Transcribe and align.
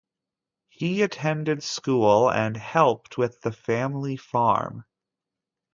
He 0.69 1.03
attended 1.03 1.61
school 1.61 2.27
and 2.31 2.57
helped 2.57 3.19
with 3.19 3.39
the 3.41 3.51
family 3.51 4.17
farm. 4.17 4.85